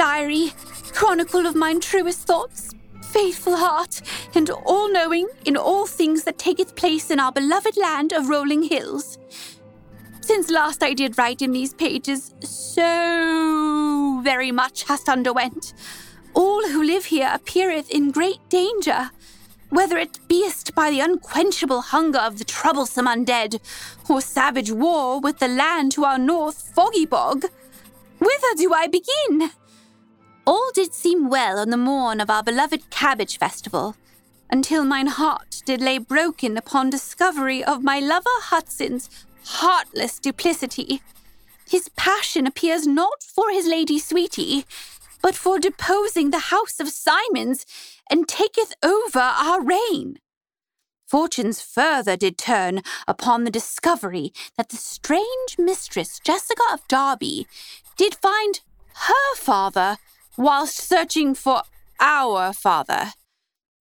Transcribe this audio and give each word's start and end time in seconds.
Diary, 0.00 0.54
chronicle 0.94 1.44
of 1.44 1.54
mine 1.54 1.78
truest 1.78 2.26
thoughts, 2.26 2.70
faithful 3.02 3.56
heart, 3.56 4.00
and 4.34 4.48
all 4.48 4.90
knowing 4.90 5.28
in 5.44 5.58
all 5.58 5.86
things 5.86 6.24
that 6.24 6.38
taketh 6.38 6.74
place 6.74 7.10
in 7.10 7.20
our 7.20 7.30
beloved 7.30 7.76
land 7.76 8.14
of 8.14 8.30
rolling 8.30 8.62
hills. 8.62 9.18
Since 10.22 10.48
last 10.48 10.82
I 10.82 10.94
did 10.94 11.18
write 11.18 11.42
in 11.42 11.52
these 11.52 11.74
pages, 11.74 12.34
so 12.40 14.22
very 14.24 14.50
much 14.50 14.84
hast 14.84 15.06
underwent. 15.06 15.74
All 16.32 16.66
who 16.68 16.82
live 16.82 17.04
here 17.04 17.30
appeareth 17.30 17.90
in 17.90 18.10
great 18.10 18.40
danger, 18.48 19.10
whether 19.68 19.98
it 19.98 20.18
beest 20.28 20.74
by 20.74 20.88
the 20.88 21.00
unquenchable 21.00 21.82
hunger 21.82 22.20
of 22.20 22.38
the 22.38 22.44
troublesome 22.44 23.04
undead, 23.04 23.60
or 24.08 24.22
savage 24.22 24.70
war 24.70 25.20
with 25.20 25.40
the 25.40 25.48
land 25.48 25.92
to 25.92 26.06
our 26.06 26.18
north, 26.18 26.72
Foggy 26.74 27.04
Bog. 27.04 27.44
Whither 28.18 28.54
do 28.56 28.72
I 28.72 28.86
begin? 28.86 29.50
All 30.50 30.72
did 30.74 30.92
seem 30.92 31.28
well 31.28 31.60
on 31.60 31.70
the 31.70 31.76
morn 31.76 32.20
of 32.20 32.28
our 32.28 32.42
beloved 32.42 32.90
Cabbage 32.90 33.38
Festival, 33.38 33.94
until 34.50 34.84
mine 34.84 35.06
heart 35.06 35.62
did 35.64 35.80
lay 35.80 35.98
broken 35.98 36.56
upon 36.56 36.90
discovery 36.90 37.62
of 37.62 37.84
my 37.84 38.00
lover 38.00 38.36
Hudson's 38.40 39.08
heartless 39.44 40.18
duplicity. 40.18 41.02
His 41.68 41.88
passion 41.90 42.48
appears 42.48 42.84
not 42.84 43.22
for 43.22 43.52
his 43.52 43.68
lady 43.68 44.00
sweetie, 44.00 44.64
but 45.22 45.36
for 45.36 45.60
deposing 45.60 46.30
the 46.30 46.50
house 46.50 46.80
of 46.80 46.88
Simons, 46.88 47.64
and 48.10 48.26
taketh 48.26 48.74
over 48.82 49.20
our 49.20 49.62
reign. 49.62 50.16
Fortunes 51.06 51.60
further 51.60 52.16
did 52.16 52.36
turn 52.36 52.82
upon 53.06 53.44
the 53.44 53.52
discovery 53.52 54.32
that 54.56 54.70
the 54.70 54.76
strange 54.76 55.58
mistress 55.58 56.18
Jessica 56.18 56.64
of 56.72 56.88
Darby 56.88 57.46
did 57.96 58.16
find 58.16 58.62
her 58.94 59.36
father 59.36 59.98
whilst 60.36 60.76
searching 60.76 61.34
for 61.34 61.62
our 62.00 62.52
father, 62.52 63.12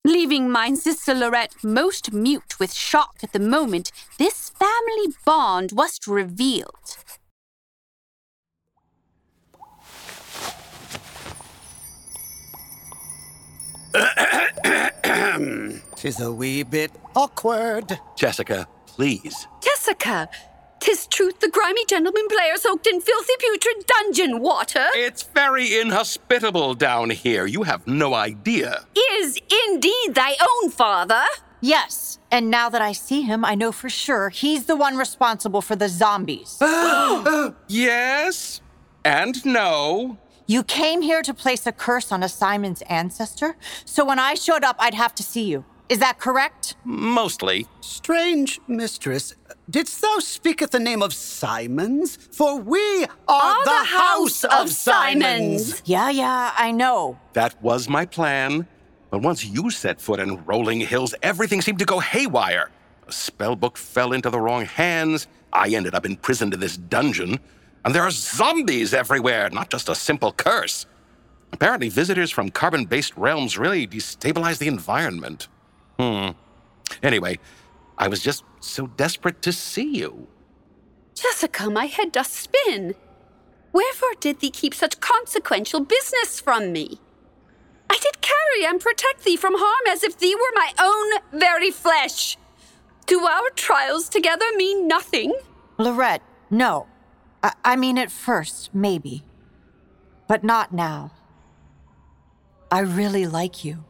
leaving 0.04 0.50
mine 0.50 0.76
sister 0.76 1.14
Lorette 1.14 1.56
most 1.64 2.14
mute 2.14 2.60
with 2.60 2.74
shock 2.74 3.18
at 3.24 3.32
the 3.34 3.40
moment 3.40 3.92
this 4.18 4.50
family 4.50 5.14
bond 5.26 5.72
was 5.74 6.00
revealed. 6.08 6.98
Tis 15.96 16.20
a 16.20 16.32
wee 16.32 16.64
bit 16.64 16.92
awkward. 17.16 18.00
Jessica, 18.16 18.68
please. 18.88 19.48
Jessica, 19.62 20.30
tis 20.80 21.08
truth 21.08 21.40
the 21.40 21.50
grimy 21.50 21.86
gentleman 21.86 22.28
player 22.28 22.56
soaked 22.58 22.88
in 22.88 23.02
filthy 23.02 23.34
putrid 23.40 23.86
dungeon 23.86 24.40
water 24.40 24.88
It's 24.96 25.24
very 25.24 25.80
inhospitable 25.80 26.74
down 26.76 27.10
here. 27.10 27.46
You 27.46 27.64
have 27.64 27.86
no 27.88 28.14
idea. 28.14 28.86
is 28.96 29.40
indeed 29.68 30.16
thy 30.16 30.36
own 30.42 30.70
father. 30.72 31.24
Yes, 31.62 32.20
and 32.32 32.50
now 32.50 32.70
that 32.70 32.82
I 32.82 32.94
see 32.94 33.22
him, 33.24 33.44
I 33.44 33.54
know 33.56 33.72
for 33.74 33.90
sure 33.90 34.30
he's 34.30 34.66
the 34.66 34.76
one 34.78 34.96
responsible 34.96 35.62
for 35.62 35.76
the 35.76 35.90
zombies. 35.90 36.58
Yes 37.68 38.62
and 39.06 39.46
no. 39.46 40.18
you 40.48 40.64
came 40.64 41.02
here 41.02 41.22
to 41.22 41.34
place 41.34 41.66
a 41.68 41.72
curse 41.72 42.12
on 42.12 42.24
a 42.24 42.30
Simon's 42.30 42.82
ancestor, 42.84 43.56
so 43.86 44.04
when 44.06 44.20
I 44.20 44.34
showed 44.34 44.64
up, 44.64 44.76
I'd 44.80 44.94
have 44.94 45.16
to 45.16 45.24
see 45.24 45.44
you. 45.44 45.66
Is 45.90 45.98
that 46.00 46.20
correct? 46.20 46.76
Mostly. 46.86 47.66
Strange 47.82 48.62
mistress, 48.68 49.34
didst 49.68 50.02
thou 50.02 50.20
speak 50.20 50.62
at 50.62 50.70
the 50.70 50.80
name 50.80 51.02
of 51.02 51.14
Simons? 51.14 52.16
For 52.32 52.60
we 52.60 53.06
are, 53.06 53.10
Are 53.28 53.66
the 53.66 53.86
house 53.86 54.44
of 54.44 54.70
Simons. 54.70 55.82
Yeah, 55.86 56.12
yeah, 56.12 56.54
I 56.56 56.72
know. 56.72 57.20
That 57.34 57.60
was 57.64 57.90
my 57.90 58.06
plan. 58.06 58.68
But 59.10 59.24
once 59.24 59.44
you 59.44 59.72
set 59.72 60.00
foot 60.00 60.20
in 60.20 60.46
Rolling 60.46 60.80
Hills, 60.82 61.16
everything 61.24 61.62
seemed 61.64 61.80
to 61.80 61.86
go 61.86 61.98
haywire. 62.00 62.70
The 63.08 63.12
spellbook 63.12 63.76
fell 63.76 64.14
into 64.14 64.30
the 64.30 64.40
wrong 64.40 64.66
hands. 64.66 65.26
I 65.52 65.70
ended 65.70 65.96
up 65.96 66.06
imprisoned 66.06 66.54
in 66.54 66.60
this 66.60 66.78
dungeon. 66.78 67.40
And 67.84 67.96
there 67.96 68.04
are 68.04 68.12
zombies 68.12 68.94
everywhere, 68.94 69.50
not 69.50 69.72
just 69.72 69.90
a 69.90 69.96
simple 69.96 70.34
curse. 70.34 70.86
Apparently, 71.52 71.90
visitors 71.90 72.30
from 72.30 72.52
carbon 72.52 72.86
based 72.86 73.18
realms 73.18 73.58
really 73.58 73.88
destabilize 73.88 74.60
the 74.60 74.68
environment. 74.68 75.48
Hmm. 76.00 76.30
Anyway, 77.04 77.40
I 77.98 78.08
was 78.08 78.24
just 78.24 78.46
so 78.62 78.88
desperate 78.88 79.42
to 79.42 79.52
see 79.52 79.98
you. 79.98 80.28
Jessica, 81.14 81.70
my 81.70 81.88
head 81.88 82.14
doth 82.14 82.28
spin. 82.28 82.96
Wherefore 83.74 84.16
did 84.22 84.40
thee 84.40 84.50
keep 84.50 84.74
such 84.74 85.02
consequential 85.02 85.82
business 85.82 86.40
from 86.40 86.72
me? 86.72 87.02
I 87.90 87.98
did 88.02 88.22
carry 88.22 88.66
and 88.66 88.80
protect 88.80 89.26
thee 89.26 89.36
from 89.36 89.56
harm 89.58 89.88
as 89.90 90.04
if 90.04 90.18
thee 90.18 90.36
were 90.36 90.56
my 90.56 90.72
own 90.80 91.40
very 91.40 91.70
flesh. 91.70 92.38
Do 93.06 93.26
our 93.26 93.50
trials 93.56 94.08
together 94.08 94.46
mean 94.56 94.88
nothing? 94.88 95.34
Lorette, 95.78 96.24
no. 96.50 96.88
I, 97.44 97.54
I 97.66 97.76
mean, 97.76 97.98
at 97.98 98.12
first, 98.12 98.74
maybe. 98.74 99.24
But 100.30 100.46
not 100.46 100.72
now. 100.72 101.12
I 102.72 102.80
really 102.80 103.26
like 103.26 103.66
you. 103.66 103.84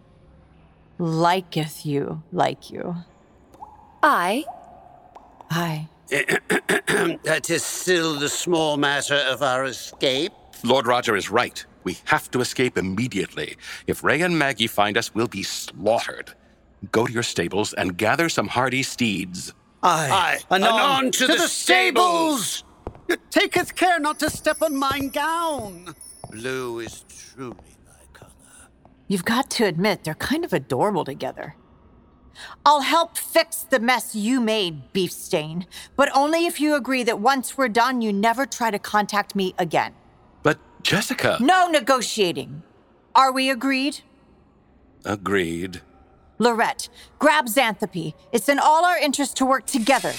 Liketh 0.99 1.85
you 1.85 2.21
like 2.31 2.69
you. 2.69 2.95
I? 4.03 4.43
I. 5.49 5.87
That 7.23 7.49
is 7.49 7.63
still 7.63 8.19
the 8.19 8.27
small 8.29 8.75
matter 8.75 9.15
of 9.15 9.41
our 9.41 9.65
escape. 9.65 10.33
Lord 10.63 10.87
Roger 10.87 11.15
is 11.15 11.29
right. 11.29 11.65
We 11.83 11.97
have 12.05 12.29
to 12.31 12.41
escape 12.41 12.77
immediately. 12.77 13.55
If 13.87 14.03
Ray 14.03 14.21
and 14.21 14.37
Maggie 14.37 14.67
find 14.67 14.97
us, 14.97 15.13
we'll 15.13 15.27
be 15.27 15.43
slaughtered. 15.43 16.33
Go 16.91 17.05
to 17.05 17.13
your 17.13 17.23
stables 17.23 17.73
and 17.73 17.97
gather 17.97 18.27
some 18.27 18.47
hardy 18.47 18.83
steeds. 18.83 19.53
Aye. 19.83 20.39
Anon, 20.51 21.11
to, 21.11 21.27
the, 21.27 21.37
stables. 21.47 22.63
Taketh 23.29 23.75
care 23.75 23.99
not 23.99 24.19
to 24.19 24.29
step 24.29 24.61
on 24.61 24.75
mine 24.75 25.09
gown. 25.09 25.95
Blue 26.31 26.79
is 26.79 27.05
truly 27.07 27.55
thy 27.55 27.55
color. 27.55 27.78
You've 29.09 29.25
got 29.25 29.49
to 29.51 29.65
admit, 29.65 30.03
they're 30.03 30.13
kind 30.13 30.45
of 30.45 30.53
adorable 30.53 31.03
together. 31.03 31.55
I'll 32.63 32.81
help 32.81 33.17
fix 33.17 33.63
the 33.63 33.79
mess 33.79 34.13
you 34.13 34.39
made, 34.39 34.93
Beefstain, 34.93 35.65
but 35.95 36.15
only 36.15 36.45
if 36.45 36.61
you 36.61 36.75
agree 36.75 37.01
that 37.03 37.19
once 37.19 37.57
we're 37.57 37.69
done, 37.69 38.01
you 38.01 38.13
never 38.13 38.45
try 38.45 38.69
to 38.69 38.77
contact 38.77 39.35
me 39.35 39.55
again. 39.57 39.95
But 40.43 40.59
Jessica. 40.83 41.37
No 41.41 41.67
negotiating. 41.67 42.61
Are 43.15 43.31
we 43.31 43.49
agreed? 43.49 44.01
Agreed. 45.03 45.81
Lorette, 46.37 46.87
grab 47.17 47.47
Xanthopy. 47.47 48.13
It's 48.31 48.47
in 48.47 48.59
all 48.59 48.85
our 48.85 48.97
interest 48.97 49.35
to 49.37 49.45
work 49.45 49.65
together. 49.65 50.13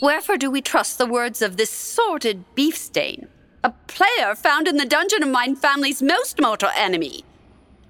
Wherefore 0.00 0.36
do 0.36 0.52
we 0.52 0.62
trust 0.62 0.98
the 0.98 1.06
words 1.06 1.42
of 1.42 1.56
this 1.56 1.70
sordid 1.70 2.44
beef 2.54 2.76
stain? 2.76 3.26
A 3.64 3.70
player 3.88 4.36
found 4.36 4.68
in 4.68 4.76
the 4.76 4.86
dungeon 4.86 5.24
of 5.24 5.28
mine 5.30 5.56
family's 5.56 6.00
most 6.00 6.40
mortal 6.40 6.70
enemy. 6.76 7.24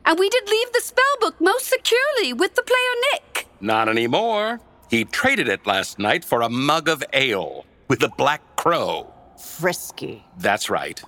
And 0.09 0.19
we 0.19 0.31
did 0.31 0.49
leave 0.49 0.73
the 0.73 0.83
spellbook 0.83 1.35
most 1.39 1.67
securely 1.67 2.33
with 2.33 2.55
the 2.55 2.63
player 2.63 2.95
Nick. 3.13 3.47
Not 3.61 3.91
anymore. 3.91 4.59
He 4.89 5.05
traded 5.05 5.49
it 5.49 5.67
last 5.67 5.99
night 5.99 6.25
for 6.25 6.41
a 6.41 6.49
mug 6.49 6.89
of 6.89 7.05
ale 7.13 7.67
with 7.89 8.03
a 8.03 8.09
black 8.17 8.57
crow. 8.57 9.13
Frisky. 9.39 10.25
That's 10.39 10.71
right. 10.71 11.03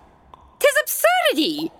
Tis 0.58 0.74
absurdity! 0.82 1.72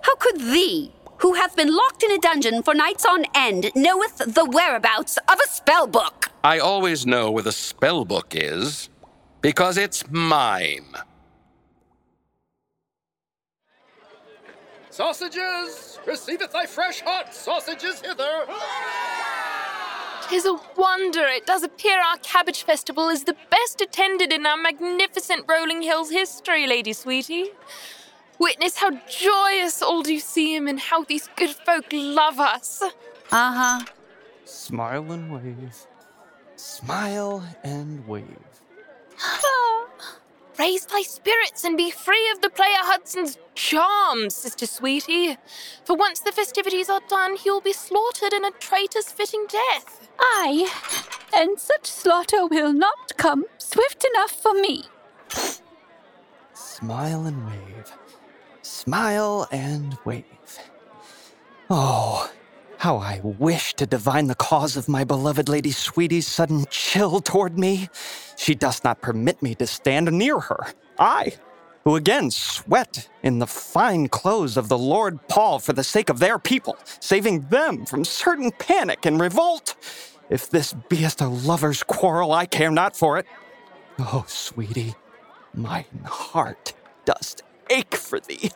How 0.00 0.16
could 0.16 0.40
thee, 0.40 0.92
who 1.18 1.34
hath 1.34 1.54
been 1.56 1.76
locked 1.76 2.02
in 2.02 2.10
a 2.10 2.18
dungeon 2.18 2.62
for 2.62 2.72
nights 2.72 3.04
on 3.04 3.26
end, 3.34 3.70
knoweth 3.74 4.16
the 4.34 4.46
whereabouts 4.46 5.18
of 5.28 5.38
a 5.38 5.48
spellbook? 5.48 6.28
I 6.42 6.58
always 6.58 7.04
know 7.04 7.30
where 7.30 7.42
the 7.42 7.52
spell 7.52 8.06
book 8.06 8.28
is 8.34 8.88
because 9.42 9.76
it's 9.76 10.10
mine. 10.10 10.86
Sausages! 14.92 15.98
Receiveth 16.06 16.52
thy 16.52 16.66
fresh 16.66 17.00
hot 17.00 17.34
sausages 17.34 18.02
hither! 18.02 18.44
Tis 20.28 20.44
a 20.44 20.60
wonder 20.76 21.22
it 21.22 21.46
does 21.46 21.62
appear 21.62 21.98
our 21.98 22.18
cabbage 22.18 22.64
festival 22.64 23.08
is 23.08 23.24
the 23.24 23.34
best 23.50 23.80
attended 23.80 24.34
in 24.34 24.44
our 24.44 24.58
magnificent 24.58 25.46
Rolling 25.48 25.80
Hills 25.80 26.10
history, 26.10 26.66
Lady 26.66 26.92
Sweetie. 26.92 27.52
Witness 28.38 28.76
how 28.76 28.90
joyous 29.08 29.80
all 29.80 30.02
do 30.02 30.18
see 30.18 30.54
him 30.54 30.68
and 30.68 30.78
how 30.78 31.04
these 31.04 31.26
good 31.36 31.56
folk 31.64 31.86
love 31.90 32.38
us. 32.38 32.82
Uh 32.82 32.90
huh. 33.30 33.84
Smile 34.44 35.10
and 35.10 35.32
wave. 35.32 35.86
Smile 36.56 37.42
and 37.64 38.06
wave. 38.06 38.26
Raise 40.58 40.86
thy 40.86 41.02
spirits 41.02 41.64
and 41.64 41.76
be 41.76 41.90
free 41.90 42.30
of 42.30 42.42
the 42.42 42.50
player 42.50 42.76
Hudson's 42.78 43.38
charms, 43.54 44.34
Sister 44.34 44.66
Sweetie. 44.66 45.36
For 45.84 45.96
once 45.96 46.20
the 46.20 46.32
festivities 46.32 46.90
are 46.90 47.00
done, 47.08 47.36
he 47.36 47.50
will 47.50 47.62
be 47.62 47.72
slaughtered 47.72 48.32
in 48.32 48.44
a 48.44 48.50
traitor's 48.52 49.10
fitting 49.10 49.46
death. 49.48 50.08
Aye, 50.18 50.70
and 51.34 51.58
such 51.58 51.86
slaughter 51.86 52.46
will 52.46 52.72
not 52.72 53.16
come 53.16 53.46
swift 53.58 54.04
enough 54.14 54.32
for 54.32 54.52
me. 54.52 54.84
Smile 56.52 57.26
and 57.26 57.46
wave. 57.46 57.92
Smile 58.62 59.48
and 59.50 59.96
wave. 60.04 60.24
Oh, 61.70 62.30
how 62.82 62.96
I 62.96 63.20
wish 63.22 63.74
to 63.74 63.86
divine 63.86 64.26
the 64.26 64.34
cause 64.34 64.76
of 64.76 64.88
my 64.88 65.04
beloved 65.04 65.48
Lady 65.48 65.70
Sweetie's 65.70 66.26
sudden 66.26 66.64
chill 66.68 67.20
toward 67.20 67.56
me. 67.56 67.88
She 68.36 68.56
does 68.56 68.82
not 68.82 69.00
permit 69.00 69.40
me 69.40 69.54
to 69.54 69.68
stand 69.68 70.10
near 70.10 70.40
her. 70.40 70.66
I, 70.98 71.34
who 71.84 71.94
again 71.94 72.32
sweat 72.32 73.08
in 73.22 73.38
the 73.38 73.46
fine 73.46 74.08
clothes 74.08 74.56
of 74.56 74.68
the 74.68 74.76
Lord 74.76 75.20
Paul 75.28 75.60
for 75.60 75.72
the 75.72 75.84
sake 75.84 76.10
of 76.10 76.18
their 76.18 76.40
people, 76.40 76.76
saving 76.98 77.42
them 77.50 77.86
from 77.86 78.04
certain 78.04 78.50
panic 78.50 79.06
and 79.06 79.20
revolt. 79.20 79.76
If 80.28 80.50
this 80.50 80.74
beest 80.88 81.20
a 81.20 81.28
lover's 81.28 81.84
quarrel, 81.84 82.32
I 82.32 82.46
care 82.46 82.72
not 82.72 82.96
for 82.96 83.16
it. 83.16 83.26
Oh, 84.00 84.24
sweetie, 84.26 84.96
mine 85.54 85.84
heart 86.04 86.72
dost 87.04 87.42
ache 87.70 87.94
for 87.94 88.18
thee. 88.18 88.50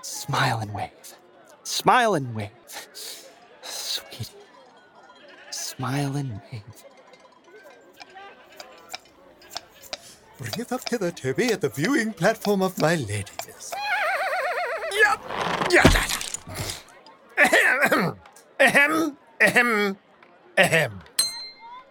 Smile 0.00 0.60
and 0.60 0.72
wave. 0.72 1.18
Smile 1.64 2.14
and 2.14 2.34
wave. 2.34 2.59
Sweetie. 3.62 4.26
Smile 5.50 6.16
and 6.16 6.40
wave. 6.52 6.62
Bring 10.38 10.52
it 10.58 10.72
up 10.72 10.88
hither, 10.88 11.10
Toby, 11.10 11.52
at 11.52 11.60
the 11.60 11.68
viewing 11.68 12.12
platform 12.12 12.62
of 12.62 12.80
my 12.80 12.94
ladies. 12.94 13.74
Yep. 14.92 15.20
Yes. 15.70 16.38
Ahem. 17.36 18.16
Ahem. 18.58 19.16
Ahem. 19.40 19.96
Ahem. 20.56 21.00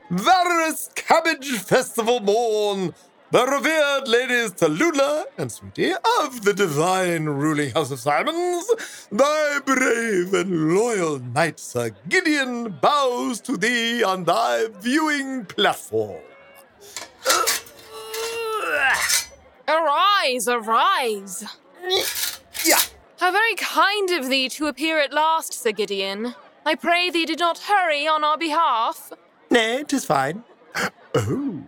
Varus 0.09 0.89
Cabbage 0.95 1.51
Festival 1.59 2.19
morn! 2.19 2.95
The 3.31 3.45
revered 3.45 4.07
ladies 4.07 4.53
Tallulah 4.53 5.25
and 5.37 5.51
Sweetie 5.51 5.93
of 6.21 6.43
the 6.43 6.51
divine 6.51 7.25
ruling 7.25 7.69
house 7.69 7.91
of 7.91 7.99
Simons, 7.99 8.65
thy 9.11 9.59
brave 9.63 10.33
and 10.33 10.73
loyal 10.73 11.19
knight 11.19 11.59
Sir 11.59 11.91
Gideon 12.07 12.79
bows 12.81 13.39
to 13.41 13.55
thee 13.55 14.01
on 14.03 14.23
thy 14.23 14.65
viewing 14.79 15.45
platform. 15.45 16.23
Arise, 19.67 20.47
arise. 20.47 21.45
Yeah. 22.65 22.79
How 23.19 23.31
very 23.31 23.53
kind 23.55 24.09
of 24.09 24.27
thee 24.27 24.49
to 24.49 24.65
appear 24.65 24.99
at 24.99 25.13
last, 25.13 25.53
Sir 25.53 25.71
Gideon. 25.71 26.33
I 26.65 26.73
pray 26.73 27.11
thee 27.11 27.27
did 27.27 27.37
not 27.37 27.59
hurry 27.59 28.07
on 28.07 28.23
our 28.23 28.39
behalf. 28.39 29.13
Nay, 29.51 29.83
'tis 29.87 30.05
fine. 30.05 30.43
Oh, 31.15 31.63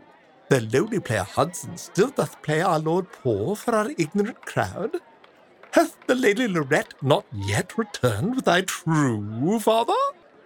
the 0.52 0.68
lowly 0.78 1.00
player 1.00 1.24
Hudson 1.24 1.78
still 1.78 2.10
doth 2.10 2.42
play 2.42 2.60
our 2.60 2.78
Lord 2.78 3.10
Paul 3.10 3.56
for 3.56 3.74
our 3.74 3.90
ignorant 3.98 4.46
crowd? 4.46 4.98
Hath 5.72 5.96
the 6.08 6.14
Lady 6.14 6.46
Lorette 6.46 6.94
not 7.02 7.26
yet 7.34 7.78
returned 7.78 8.36
with 8.36 8.44
thy 8.44 8.60
true 8.64 9.60
father? 9.62 10.02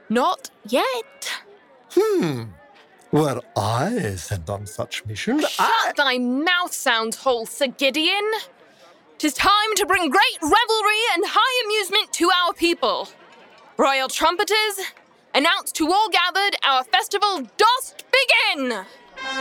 Not 0.08 0.52
yet. 0.70 1.32
Hmm. 1.90 2.44
Were 3.12 3.42
I 3.58 4.14
sent 4.18 4.48
on 4.48 4.68
such 4.68 5.04
mission, 5.08 5.40
Shut 5.40 5.56
I... 5.58 5.94
thy 5.98 6.20
mouth, 6.20 6.72
Soundhole, 6.72 7.48
Sir 7.48 7.66
Gideon. 7.66 8.32
Tis 9.18 9.34
time 9.34 9.74
to 9.76 9.88
bring 9.88 10.12
great 10.12 10.40
revelry 10.40 11.02
and 11.16 11.24
high 11.26 11.66
amusement 11.66 12.14
to 12.14 12.30
our 12.30 12.54
people. 12.54 13.08
Royal 13.78 14.08
trumpeters, 14.08 14.82
announce 15.34 15.72
to 15.72 15.92
all 15.92 16.10
gathered 16.10 16.58
our 16.64 16.84
festival 16.84 17.42
dost 17.58 18.04
begin! 18.12 18.86
I 19.28 19.32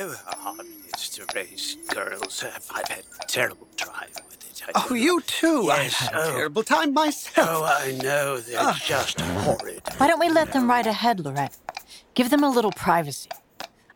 know 0.00 0.14
how 0.24 0.36
hard 0.38 0.60
it 0.60 0.96
is 0.96 1.08
to 1.10 1.26
raise 1.34 1.76
girls. 1.88 2.42
I've 2.44 2.88
had 2.88 3.02
a 3.20 3.26
terrible 3.26 3.66
time 3.76 4.08
with 4.30 4.50
it. 4.50 4.62
I 4.74 4.86
Oh, 4.90 4.94
you 4.94 5.20
too? 5.22 5.64
Yes, 5.66 6.00
I've 6.02 6.08
had 6.08 6.14
oh. 6.14 6.30
a 6.30 6.32
terrible 6.32 6.62
time 6.62 6.94
myself. 6.94 7.48
Oh, 7.50 7.64
I 7.64 7.92
know. 8.02 8.38
They're 8.38 8.58
ah. 8.60 8.78
just 8.82 9.20
horrid. 9.20 9.82
Why 9.98 10.06
don't 10.06 10.20
we 10.20 10.28
let 10.30 10.52
them 10.52 10.68
ride 10.70 10.86
ahead, 10.86 11.20
Lorette? 11.20 11.56
Give 12.14 12.30
them 12.30 12.42
a 12.42 12.48
little 12.50 12.72
privacy. 12.72 13.28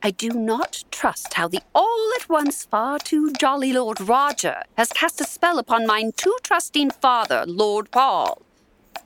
I 0.04 0.10
do 0.10 0.30
not 0.30 0.82
trust 0.90 1.34
how 1.34 1.46
the 1.46 1.60
all 1.76 2.10
at 2.20 2.28
once 2.28 2.64
far 2.64 2.98
too 2.98 3.32
jolly 3.34 3.72
Lord 3.72 4.00
Roger 4.00 4.62
has 4.76 4.88
cast 4.88 5.20
a 5.20 5.24
spell 5.24 5.60
upon 5.60 5.86
mine 5.86 6.10
too 6.16 6.36
trusting 6.42 6.90
father, 6.90 7.44
Lord 7.46 7.88
Paul. 7.92 8.42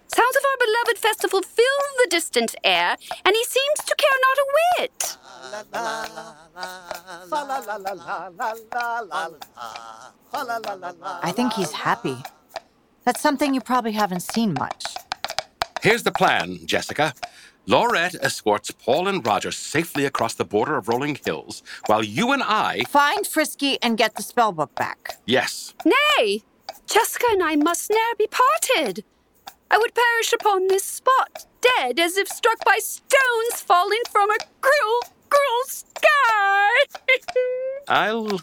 Sounds 0.09 0.37
of 0.37 0.43
our 0.43 0.57
beloved 0.67 0.97
festival 0.99 1.43
fill 1.43 1.65
the 1.99 2.09
distant 2.09 2.55
air, 2.65 2.97
and 3.27 3.37
he 3.37 3.45
seems 3.45 3.85
to 3.85 3.95
care 3.99 4.19
not 4.27 4.39
a 4.39 4.47
whit. 4.81 5.19
I 11.23 11.33
think 11.33 11.53
he's 11.53 11.73
happy. 11.73 12.17
That's 13.05 13.21
something 13.21 13.53
you 13.53 13.61
probably 13.61 13.93
haven't 13.93 14.21
seen 14.21 14.55
much. 14.55 14.97
Here's 15.83 16.05
the 16.05 16.13
plan, 16.13 16.67
Jessica. 16.67 17.13
Lorette 17.69 18.15
escorts 18.23 18.71
Paul 18.71 19.09
and 19.09 19.27
Roger 19.27 19.51
safely 19.51 20.05
across 20.05 20.35
the 20.35 20.45
border 20.45 20.77
of 20.77 20.87
Rolling 20.87 21.19
Hills, 21.25 21.65
while 21.87 22.05
you 22.05 22.31
and 22.31 22.43
I. 22.43 22.85
Find 22.89 23.27
Frisky 23.27 23.77
and 23.83 23.99
get 23.99 24.15
the 24.15 24.23
spellbook 24.23 24.73
back. 24.77 25.17
Yes, 25.27 25.75
Nay, 25.85 26.43
Jessica 26.87 27.27
and 27.33 27.43
I 27.43 27.57
must 27.57 27.91
ne'er 27.91 28.15
be 28.17 28.29
parted. 28.29 29.05
I 29.69 29.79
would 29.79 29.95
perish 29.95 30.33
upon 30.33 30.69
this 30.69 30.85
spot, 30.85 31.47
dead 31.61 31.99
as 31.99 32.17
if 32.17 32.29
struck 32.29 32.65
by 32.65 32.79
stones 32.79 33.55
falling 33.57 34.03
from 34.13 34.31
a 34.31 34.37
cruel, 34.61 35.01
cruel 35.29 35.65
sky. 35.67 36.69
I'll 37.89 38.41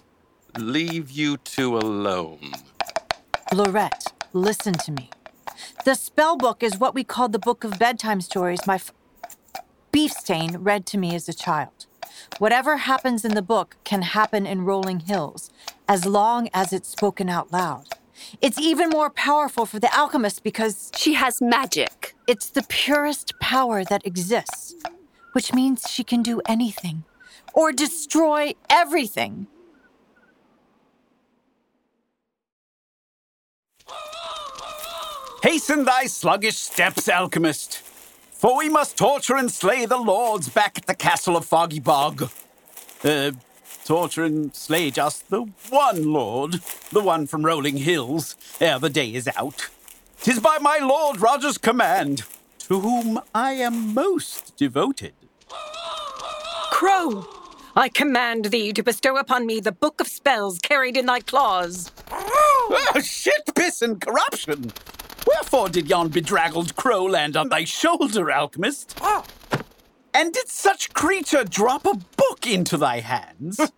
leave 0.58 1.10
you 1.10 1.38
two 1.38 1.78
alone. 1.78 2.52
Lorette, 3.54 4.12
listen 4.34 4.74
to 4.74 4.92
me. 4.92 5.10
The 5.86 5.92
spellbook 5.92 6.62
is 6.62 6.78
what 6.78 6.94
we 6.94 7.06
called 7.06 7.32
the 7.32 7.40
Book 7.40 7.64
of 7.64 7.80
Bedtime 7.80 8.20
Stories 8.20 8.66
my 8.68 8.76
f- 8.76 8.92
Beefstain 9.94 10.58
read 10.60 10.88
to 10.88 10.98
me 10.98 11.14
as 11.14 11.30
a 11.30 11.34
child. 11.34 11.86
Whatever 12.40 12.78
happens 12.78 13.24
in 13.24 13.36
the 13.36 13.44
book 13.44 13.78
can 13.84 14.02
happen 14.02 14.48
in 14.48 14.66
Rolling 14.66 15.02
Hills, 15.02 15.52
as 15.88 16.08
long 16.08 16.50
as 16.52 16.74
it's 16.74 16.90
spoken 16.90 17.30
out 17.30 17.52
loud. 17.54 17.90
It's 18.42 18.60
even 18.60 18.90
more 18.90 19.12
powerful 19.12 19.68
for 19.68 19.80
the 19.80 19.96
alchemist 19.96 20.42
because 20.44 20.92
she 20.96 21.14
has 21.14 21.42
magic. 21.42 22.16
It's 22.26 22.50
the 22.50 22.66
purest 22.68 23.40
power 23.40 23.84
that 23.84 24.06
exists, 24.06 24.74
which 25.34 25.54
means 25.54 25.84
she 25.88 26.04
can 26.04 26.24
do 26.24 26.42
anything 26.48 27.04
or 27.54 27.72
destroy 27.72 28.54
everything. 28.72 29.46
Hasten 35.44 35.86
thy 35.86 36.08
sluggish 36.08 36.58
steps, 36.58 37.08
alchemist, 37.08 37.93
for 38.44 38.58
we 38.58 38.68
must 38.68 38.98
torture 38.98 39.38
and 39.38 39.50
slay 39.50 39.86
the 39.86 39.96
lords 39.96 40.50
back 40.50 40.78
at 40.78 40.86
the 40.86 40.94
castle 40.94 41.38
of 41.38 41.46
Foggy 41.46 41.80
Bog. 41.80 42.30
Uh, 43.02 43.32
torture 43.86 44.26
and 44.26 44.54
slay 44.54 44.92
just 44.92 45.30
the 45.30 45.44
one 45.70 46.12
lord, 46.12 46.60
the 46.92 47.00
one 47.00 47.26
from 47.26 47.46
Rolling 47.46 47.78
Hills, 47.78 48.36
ere 48.60 48.80
the 48.80 48.90
day 48.90 49.14
is 49.14 49.30
out. 49.38 49.70
Tis 50.20 50.42
by 50.42 50.58
my 50.60 50.78
lord 50.80 51.22
Roger's 51.22 51.58
command, 51.58 52.24
to 52.68 52.82
whom 52.82 53.22
I 53.34 53.54
am 53.54 53.94
most 53.94 54.58
devoted. 54.58 55.14
Crow, 56.70 57.26
I 57.78 57.88
command 57.88 58.48
thee 58.48 58.74
to 58.74 58.84
bestow 58.84 59.16
upon 59.16 59.46
me 59.46 59.62
the 59.62 59.72
book 59.72 60.02
of 60.02 60.08
spells 60.10 60.60
carried 60.60 60.98
in 60.98 61.06
thy 61.06 61.22
claws. 61.22 61.94
Oh, 62.12 62.92
shit, 63.02 63.56
piss, 63.56 63.82
and 63.82 64.02
corruption! 64.02 64.74
Wherefore 65.34 65.70
did 65.70 65.90
yon 65.90 66.10
bedraggled 66.10 66.76
crow 66.76 67.06
land 67.06 67.36
on 67.36 67.50
thy 67.50 67.64
shoulder, 67.64 68.32
alchemist? 68.32 68.98
Ah. 69.02 69.24
And 70.14 70.32
did 70.32 70.48
such 70.48 70.94
creature 70.94 71.44
drop 71.44 71.86
a 71.86 71.96
book 72.18 72.46
into 72.46 72.78
thy 72.78 73.00
hands? 73.00 73.60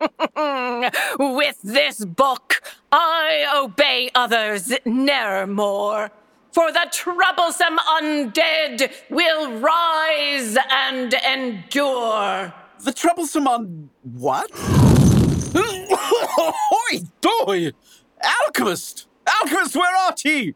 With 1.20 1.60
this 1.64 2.04
book, 2.04 2.62
I 2.92 3.46
obey 3.56 4.10
others 4.14 4.74
ne'er 4.86 5.48
more. 5.48 6.12
For 6.52 6.72
the 6.72 6.88
troublesome 6.92 7.78
undead 7.78 8.92
will 9.10 9.60
rise 9.60 10.58
and 10.70 11.14
endure. 11.14 12.54
The 12.84 12.94
troublesome 12.94 13.48
on 13.48 13.90
what? 14.02 14.52
Hoi 15.56 17.00
doy! 17.22 17.72
Alchemist! 18.46 19.08
Alchemist, 19.42 19.76
where 19.76 19.96
art 20.06 20.20
he? 20.22 20.54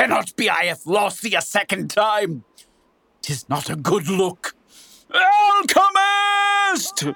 It 0.00 0.04
cannot 0.04 0.34
be 0.34 0.48
I 0.48 0.64
have 0.64 0.86
lost 0.86 1.20
thee 1.20 1.34
a 1.34 1.42
second 1.42 1.90
time. 1.90 2.42
Tis 3.20 3.46
not 3.50 3.68
a 3.68 3.76
good 3.76 4.08
look. 4.08 4.54
Alchemist! 5.12 7.04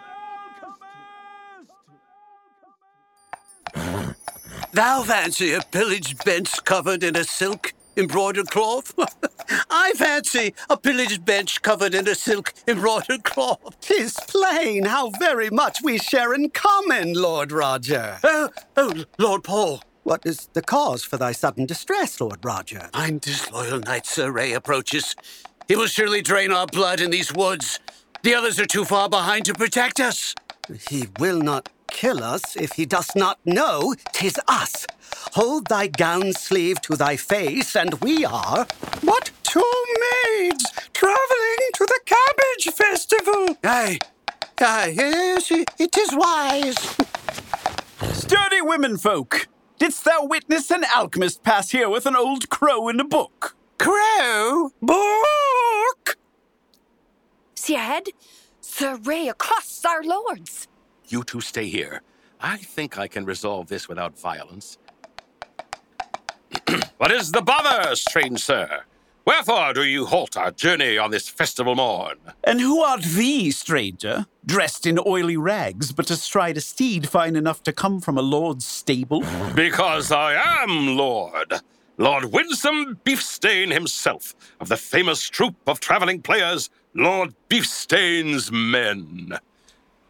Thou 4.74 5.02
fancy 5.02 5.54
a 5.54 5.62
pillaged 5.62 6.22
bench 6.26 6.62
covered 6.64 7.02
in 7.02 7.16
a 7.16 7.24
silk? 7.24 7.72
embroidered 7.96 8.50
cloth? 8.50 8.92
I 9.70 9.94
fancy 9.94 10.52
a 10.68 10.76
pillaged 10.76 11.24
bench 11.24 11.62
covered 11.62 11.94
in 11.94 12.06
a 12.06 12.14
silk 12.14 12.52
embroidered 12.68 13.24
cloth. 13.24 13.80
Tis 13.80 14.12
plain 14.28 14.84
how 14.84 15.08
very 15.08 15.48
much 15.48 15.80
we 15.82 15.96
share 15.96 16.34
in 16.34 16.50
common, 16.50 17.14
Lord 17.14 17.50
Roger. 17.50 18.18
Oh, 18.22 18.50
oh, 18.76 19.04
Lord 19.18 19.42
Paul. 19.42 19.80
What 20.04 20.26
is 20.26 20.48
the 20.52 20.60
cause 20.60 21.02
for 21.02 21.16
thy 21.16 21.32
sudden 21.32 21.64
distress, 21.64 22.20
Lord 22.20 22.44
Roger? 22.44 22.90
Mind 22.92 23.22
disloyal 23.22 23.80
knight 23.80 24.04
Sir 24.04 24.30
Ray 24.30 24.52
approaches. 24.52 25.16
He 25.66 25.76
will 25.76 25.86
surely 25.86 26.20
drain 26.20 26.52
our 26.52 26.66
blood 26.66 27.00
in 27.00 27.10
these 27.10 27.32
woods. 27.32 27.80
The 28.22 28.34
others 28.34 28.60
are 28.60 28.66
too 28.66 28.84
far 28.84 29.08
behind 29.08 29.46
to 29.46 29.54
protect 29.54 30.00
us. 30.00 30.34
He 30.90 31.08
will 31.18 31.40
not 31.40 31.70
kill 31.88 32.22
us 32.22 32.54
if 32.54 32.72
he 32.72 32.84
does 32.84 33.16
not 33.16 33.38
know 33.46 33.94
tis 34.12 34.38
us. 34.46 34.86
Hold 35.32 35.68
thy 35.68 35.86
gown 35.86 36.34
sleeve 36.34 36.82
to 36.82 36.96
thy 36.96 37.16
face, 37.16 37.74
and 37.74 37.94
we 38.02 38.26
are 38.26 38.66
What 39.00 39.30
two 39.42 39.84
maids 40.04 40.70
traveling 40.92 41.64
to 41.76 41.86
the 41.86 42.00
cabbage 42.04 42.74
festival. 42.76 43.56
Aye, 43.64 43.98
aye, 44.60 44.92
yes, 44.94 45.50
it 45.50 45.96
is 45.96 46.10
wise. 46.12 46.76
Sturdy 48.12 48.60
women 48.60 48.96
folk, 48.98 49.48
didst 49.84 50.04
thou 50.06 50.24
witness 50.24 50.70
an 50.70 50.82
alchemist 50.96 51.42
pass 51.42 51.68
here 51.68 51.90
with 51.90 52.06
an 52.06 52.16
old 52.16 52.48
crow 52.48 52.88
in 52.88 52.98
a 52.98 53.04
book? 53.04 53.54
Crow? 53.76 54.70
Book! 54.80 56.16
See 57.54 57.74
ahead? 57.74 58.04
Sir 58.62 58.96
Ray 58.96 59.28
accosts 59.28 59.84
our 59.84 60.02
lords. 60.02 60.68
You 61.08 61.22
two 61.22 61.42
stay 61.42 61.66
here. 61.66 62.00
I 62.40 62.56
think 62.56 62.96
I 62.98 63.08
can 63.08 63.26
resolve 63.26 63.68
this 63.68 63.86
without 63.86 64.18
violence. 64.18 64.78
what 66.96 67.12
is 67.12 67.30
the 67.30 67.42
bother, 67.42 67.94
strange 67.94 68.40
sir? 68.40 68.84
Wherefore 69.26 69.72
do 69.72 69.84
you 69.84 70.04
halt 70.04 70.36
our 70.36 70.50
journey 70.50 70.98
on 70.98 71.10
this 71.10 71.30
festival 71.30 71.74
morn? 71.74 72.18
And 72.42 72.60
who 72.60 72.82
art 72.82 73.02
thee, 73.02 73.50
stranger, 73.52 74.26
dressed 74.44 74.84
in 74.84 74.98
oily 75.06 75.38
rags, 75.38 75.92
but 75.92 76.10
astride 76.10 76.58
a 76.58 76.60
steed 76.60 77.08
fine 77.08 77.34
enough 77.34 77.62
to 77.62 77.72
come 77.72 78.02
from 78.02 78.18
a 78.18 78.22
lord's 78.22 78.66
stable? 78.66 79.24
Because 79.54 80.12
I 80.12 80.34
am 80.62 80.98
Lord. 80.98 81.54
Lord 81.96 82.26
Winsome 82.26 82.98
Beefstain 83.04 83.70
himself, 83.70 84.34
of 84.60 84.68
the 84.68 84.76
famous 84.76 85.22
troupe 85.22 85.56
of 85.66 85.80
traveling 85.80 86.20
players, 86.20 86.68
Lord 86.92 87.34
Beefstain's 87.48 88.52
Men. 88.52 89.38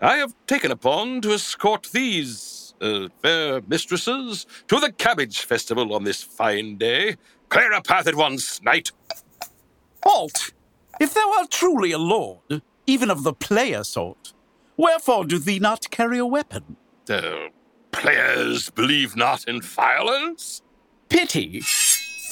I 0.00 0.16
have 0.16 0.35
taken 0.49 0.73
upon 0.73 1.21
to 1.21 1.35
escort 1.35 1.90
these 1.92 2.75
uh, 2.80 3.09
fair 3.23 3.61
mistresses 3.68 4.47
to 4.68 4.80
the 4.80 4.90
Cabbage 4.92 5.42
Festival 5.42 5.94
on 5.94 6.04
this 6.04 6.23
fine 6.23 6.76
day. 6.78 7.16
Clear 7.54 7.70
a 7.70 7.80
path 7.80 8.08
at 8.08 8.16
once, 8.16 8.61
knight. 8.62 8.90
Halt! 10.02 10.50
If 10.99 11.14
thou 11.14 11.32
art 11.38 11.52
truly 11.52 11.92
a 11.92 11.99
lord, 11.99 12.62
even 12.84 13.12
of 13.12 13.23
the 13.23 13.32
player 13.32 13.84
sort, 13.84 14.32
wherefore 14.76 15.25
do 15.25 15.38
thee 15.38 15.61
not 15.61 15.88
carry 15.92 16.18
a 16.18 16.26
weapon? 16.26 16.76
The 17.06 17.50
players 17.92 18.70
believe 18.70 19.14
not 19.14 19.46
in 19.46 19.62
violence? 19.62 20.62
Pity, 21.08 21.61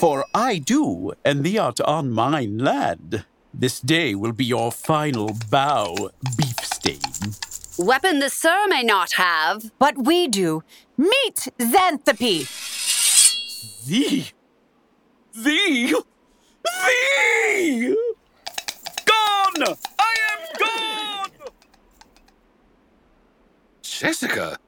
for 0.00 0.24
I 0.34 0.58
do, 0.58 1.12
and 1.24 1.44
thee 1.44 1.56
art 1.56 1.80
on 1.80 2.10
mine 2.10 2.58
land. 2.58 3.24
This 3.54 3.78
day 3.78 4.16
will 4.16 4.32
be 4.32 4.44
your 4.44 4.72
final 4.72 5.36
bow, 5.48 6.10
Beefstain. 6.36 7.38
Weapon 7.78 8.18
the 8.18 8.28
sir 8.28 8.66
may 8.66 8.82
not 8.82 9.12
have. 9.12 9.70
But 9.78 10.04
we 10.04 10.26
do. 10.26 10.64
Meet 10.96 11.46
Xanthopy! 11.60 12.48
Thee! 13.86 14.32
Thee! 15.34 15.94
Thee! 16.64 17.96
Gone! 19.06 19.76
I 19.98 20.14
am 20.30 20.40
gone! 20.58 21.30
Jessica, 23.82 24.58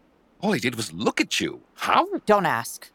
all 0.41 0.53
he 0.53 0.61
did 0.61 0.77
was 0.77 0.93
look 0.93 1.21
at 1.21 1.41
you. 1.41 1.61
How? 1.75 2.07
Don't 2.27 2.47
ask. 2.47 2.91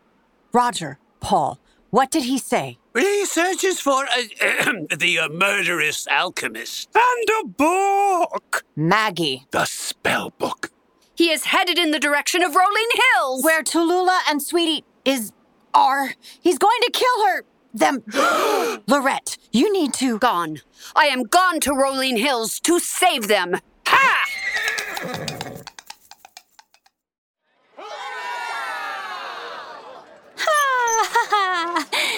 Roger, 0.51 0.97
Paul, 1.19 1.59
what 1.89 2.11
did 2.11 2.23
he 2.23 2.37
say? 2.37 2.77
He 2.95 3.25
searches 3.25 3.79
for 3.79 4.05
uh, 4.05 4.71
the 4.97 5.19
uh, 5.19 5.29
murderous 5.29 6.07
alchemist. 6.07 6.89
And 6.95 7.29
a 7.43 7.47
book! 7.47 8.63
Maggie. 8.75 9.45
The 9.51 9.65
spell 9.65 10.31
book. 10.31 10.71
He 11.15 11.31
is 11.31 11.45
headed 11.45 11.77
in 11.77 11.91
the 11.91 11.99
direction 11.99 12.41
of 12.43 12.55
Rolling 12.55 12.89
Hills. 13.13 13.43
Where 13.43 13.61
Tallulah 13.63 14.19
and 14.29 14.41
Sweetie 14.41 14.85
is. 15.05 15.33
are. 15.73 16.13
He's 16.41 16.57
going 16.57 16.79
to 16.83 16.91
kill 16.91 17.27
her. 17.27 17.43
Them. 17.73 18.03
Lorette, 18.87 19.37
you 19.51 19.71
need 19.71 19.93
to. 19.95 20.17
Gone. 20.19 20.61
I 20.95 21.05
am 21.05 21.23
gone 21.23 21.59
to 21.61 21.73
Rolling 21.73 22.17
Hills 22.17 22.59
to 22.61 22.79
save 22.79 23.27
them. 23.27 23.55
Ha! 23.85 24.25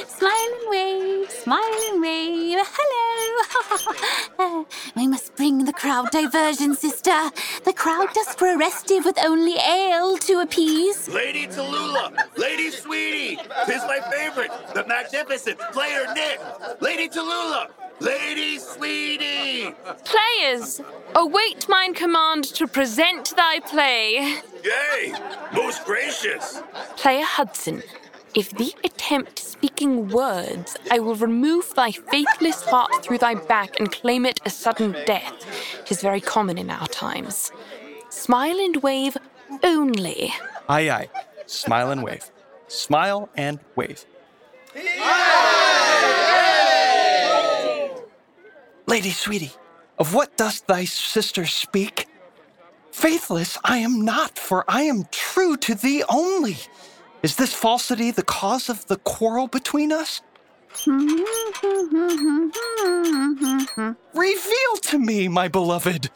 Smile 0.07 0.53
and 0.61 0.69
wave, 0.69 1.31
smile 1.31 1.61
and 1.91 2.01
wave. 2.01 2.57
Hello! 2.61 3.10
we 4.95 5.07
must 5.07 5.35
bring 5.35 5.65
the 5.65 5.73
crowd 5.73 6.11
diversion, 6.11 6.75
sister. 6.75 7.29
The 7.63 7.73
crowd 7.73 8.07
does 8.13 8.35
grow 8.35 8.57
restive 8.57 9.05
with 9.05 9.17
only 9.23 9.57
ale 9.57 10.17
to 10.17 10.41
appease. 10.41 11.07
Lady 11.09 11.47
Tallulah, 11.47 12.37
Lady 12.37 12.69
Sweetie, 12.71 13.37
tis 13.65 13.81
my 13.83 13.99
favorite, 14.11 14.51
the 14.73 14.85
magnificent 14.87 15.59
player 15.71 16.05
Nick. 16.13 16.39
Lady 16.81 17.07
Tallulah, 17.09 17.69
Lady 17.99 18.57
Sweetie. 18.57 19.73
Players, 20.05 20.81
await 21.15 21.67
mine 21.69 21.93
command 21.93 22.43
to 22.45 22.67
present 22.67 23.35
thy 23.35 23.59
play. 23.59 24.37
Yay, 24.63 25.13
most 25.53 25.85
gracious. 25.85 26.61
Player 26.97 27.25
Hudson, 27.25 27.83
if 28.33 28.51
thee 28.51 28.73
attempt 28.83 29.39
speaking 29.39 30.07
words, 30.09 30.77
I 30.89 30.99
will 30.99 31.15
remove 31.15 31.73
thy 31.75 31.91
faithless 31.91 32.63
heart 32.63 33.03
through 33.03 33.17
thy 33.17 33.35
back 33.35 33.79
and 33.79 33.91
claim 33.91 34.25
it 34.25 34.39
a 34.45 34.49
sudden 34.49 34.95
death. 35.05 35.33
Tis 35.85 36.01
very 36.01 36.21
common 36.21 36.57
in 36.57 36.69
our 36.69 36.87
times. 36.87 37.51
Smile 38.09 38.59
and 38.59 38.77
wave 38.77 39.17
only. 39.63 40.33
Aye, 40.69 40.89
aye. 40.89 41.09
Smile 41.45 41.91
and 41.91 42.03
wave. 42.03 42.31
Smile 42.67 43.29
and 43.35 43.59
wave. 43.75 44.05
Lady 48.87 49.11
Sweetie, 49.11 49.51
of 49.99 50.13
what 50.13 50.37
does 50.37 50.61
thy 50.61 50.85
sister 50.85 51.45
speak? 51.45 52.07
Faithless 52.91 53.57
I 53.63 53.77
am 53.77 54.03
not, 54.03 54.37
for 54.37 54.63
I 54.67 54.83
am 54.83 55.05
true 55.11 55.57
to 55.57 55.75
thee 55.75 56.03
only. 56.09 56.57
Is 57.23 57.35
this 57.35 57.53
falsity 57.53 58.09
the 58.09 58.23
cause 58.23 58.67
of 58.67 58.87
the 58.87 58.97
quarrel 58.97 59.47
between 59.47 59.91
us? 59.91 60.21
Reveal 64.13 64.73
to 64.81 64.97
me, 64.97 65.27
my 65.27 65.47
beloved, 65.47 66.09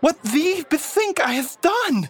what 0.00 0.22
thee 0.22 0.64
bethink 0.70 1.20
I 1.20 1.32
have 1.32 1.60
done. 1.60 2.08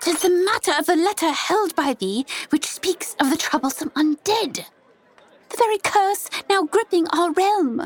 Tis 0.00 0.22
the 0.22 0.30
matter 0.30 0.72
of 0.78 0.86
the 0.86 0.96
letter 0.96 1.30
held 1.30 1.74
by 1.76 1.92
thee, 1.92 2.24
which 2.48 2.64
speaks 2.64 3.14
of 3.20 3.28
the 3.28 3.36
troublesome 3.36 3.90
undead. 3.90 4.64
The 5.50 5.56
very 5.58 5.78
curse 5.78 6.30
now 6.48 6.62
gripping 6.62 7.06
our 7.08 7.30
realm. 7.32 7.80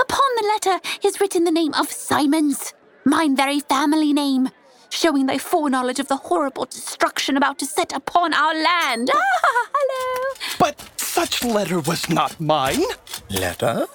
Upon 0.00 0.30
the 0.36 0.46
letter 0.46 0.80
is 1.04 1.20
written 1.20 1.44
the 1.44 1.50
name 1.50 1.74
of 1.74 1.92
Simons, 1.92 2.72
mine 3.04 3.36
very 3.36 3.60
family 3.60 4.14
name, 4.14 4.48
showing 4.90 5.26
thy 5.26 5.38
foreknowledge 5.38 5.98
of 5.98 6.08
the 6.08 6.16
horrible 6.16 6.66
destruction 6.66 7.36
about 7.36 7.58
to 7.58 7.66
set 7.66 7.92
upon 7.92 8.34
our 8.34 8.54
land. 8.54 9.10
Ah, 9.52 9.68
hello! 9.74 10.34
But 10.58 10.80
such 10.96 11.42
letter 11.42 11.80
was 11.80 12.08
not 12.08 12.38
mine. 12.40 12.82
Letter? 13.30 13.86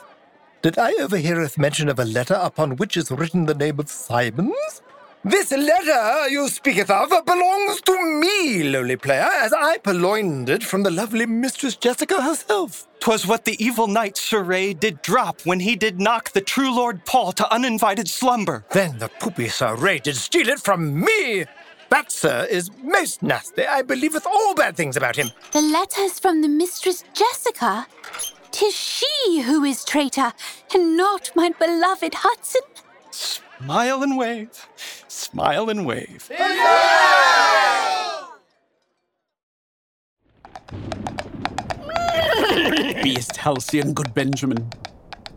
Did 0.62 0.78
I 0.80 0.94
overhear 1.00 1.48
mention 1.58 1.90
of 1.90 2.00
a 2.00 2.06
letter 2.06 2.34
upon 2.34 2.78
which 2.78 2.98
is 2.98 3.12
written 3.12 3.46
the 3.46 3.54
name 3.54 3.80
of 3.80 3.90
Simons? 3.90 4.82
This 5.28 5.50
letter 5.50 6.30
you 6.30 6.48
speaketh 6.50 6.92
of 6.92 7.10
belongs 7.26 7.82
to 7.82 8.20
me, 8.20 8.62
lowly 8.62 8.96
player, 8.96 9.28
as 9.42 9.54
I 9.54 9.80
purloined 9.80 10.50
it 10.50 10.64
from 10.64 10.84
the 10.84 10.92
lovely 10.92 11.26
Mistress 11.26 11.76
Jessica 11.76 12.22
herself. 12.22 12.88
'Twas 13.00 13.26
what 13.26 13.44
the 13.44 13.58
evil 13.58 13.88
knight 13.88 14.18
Sir 14.18 14.44
Ray 14.44 14.76
did 14.76 15.02
drop 15.02 15.42
when 15.42 15.60
he 15.62 15.76
did 15.76 16.00
knock 16.00 16.30
the 16.34 16.42
true 16.42 16.72
Lord 16.72 17.04
Paul 17.06 17.32
to 17.32 17.52
uninvited 17.52 18.08
slumber. 18.08 18.66
Then 18.70 19.00
the 19.00 19.10
poopy 19.20 19.50
Sir 19.50 19.74
Ray 19.76 19.98
did 19.98 20.16
steal 20.16 20.48
it 20.48 20.60
from 20.60 21.00
me. 21.00 21.46
That, 21.90 22.12
sir, 22.12 22.46
is 22.48 22.70
most 22.84 23.24
nasty. 23.24 23.66
I 23.66 23.82
believeth 23.82 24.28
all 24.28 24.54
bad 24.54 24.78
things 24.78 24.96
about 24.96 25.16
him. 25.16 25.32
The 25.54 25.62
letter's 25.62 26.20
from 26.20 26.44
the 26.44 26.50
Mistress 26.50 27.04
Jessica. 27.16 27.88
Tis 28.52 28.76
she 28.76 29.42
who 29.42 29.64
is 29.64 29.84
traitor, 29.84 30.34
and 30.72 30.96
not 30.96 31.32
my 31.36 31.50
beloved 31.50 32.14
Hudson. 32.14 32.62
Smile 33.62 34.04
and 34.04 34.18
wave. 34.18 34.68
Smile 35.08 35.70
and 35.70 35.86
wave. 35.86 36.30
Beast 43.02 43.38
Halcyon, 43.38 43.94
good 43.94 44.14
Benjamin. 44.14 44.70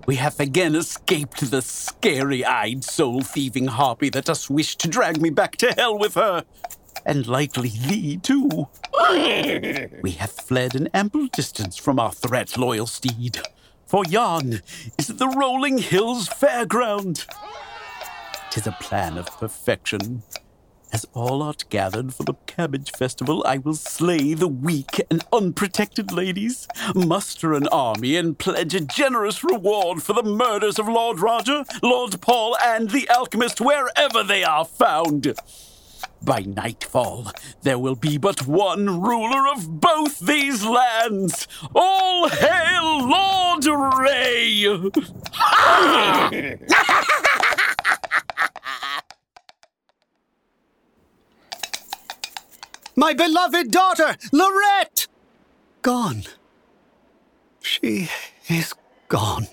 We 0.07 0.17
have 0.17 0.41
again 0.41 0.75
escaped 0.75 1.51
the 1.51 1.63
scary 1.63 2.45
eyed, 2.45 2.83
soul 2.83 3.21
thieving 3.21 3.67
harpy 3.67 4.11
that 4.11 4.25
does 4.25 4.51
wish 4.51 4.77
to 4.77 4.89
drag 4.89 5.21
me 5.21 5.31
back 5.31 5.57
to 5.59 5.73
hell 5.73 5.97
with 5.99 6.15
her. 6.15 6.45
And 7.07 7.27
likely 7.27 7.69
thee, 7.69 8.17
too. 8.17 8.69
we 10.03 10.11
have 10.19 10.33
fled 10.33 10.75
an 10.75 10.89
ample 10.93 11.27
distance 11.29 11.77
from 11.77 12.01
our 12.01 12.13
threat, 12.13 12.59
loyal 12.59 12.87
steed. 12.87 13.39
For 13.87 14.03
yon 14.09 14.61
is 14.99 15.07
the 15.07 15.29
rolling 15.29 15.79
hills 15.79 16.29
fairground. 16.29 17.27
Tis 18.50 18.67
a 18.67 18.73
plan 18.73 19.19
of 19.19 19.26
perfection. 19.38 20.23
As 20.90 21.07
all 21.12 21.43
art 21.43 21.67
gathered 21.69 22.14
for 22.14 22.23
the 22.23 22.33
cabbage 22.47 22.93
festival, 22.93 23.45
I 23.47 23.59
will 23.59 23.75
slay 23.75 24.33
the 24.33 24.49
weak 24.49 25.02
and 25.11 25.23
unprotected 25.33 26.12
ladies, 26.12 26.67
muster 26.95 27.52
an 27.52 27.69
army, 27.69 28.17
and 28.17 28.38
pledge 28.38 28.75
a 28.75 28.81
generous 28.81 29.45
reward 29.45 30.02
for 30.02 30.14
the 30.14 30.23
murders 30.23 30.78
of 30.78 30.88
Lord 30.88 31.21
Roger, 31.21 31.64
Lord 31.83 32.23
Paul, 32.23 32.57
and 32.64 32.88
the 32.90 33.07
alchemist 33.11 33.61
wherever 33.61 34.23
they 34.23 34.45
are 34.45 34.64
found. 34.64 35.35
By 36.23 36.40
nightfall, 36.40 37.33
there 37.62 37.78
will 37.78 37.97
be 37.97 38.17
but 38.17 38.47
one 38.47 39.02
ruler 39.02 39.47
of 39.52 39.81
both 39.81 40.21
these 40.21 40.64
lands. 40.64 41.47
All 41.75 42.28
hail 42.28 43.07
Lord 43.07 43.67
Ray! 44.00 44.64
My 52.99 53.14
beloved 53.14 53.71
daughter, 53.71 54.17
Lorette! 54.33 55.07
Gone. 55.83 56.25
She 57.62 58.09
is 58.49 58.75
gone. 59.07 59.47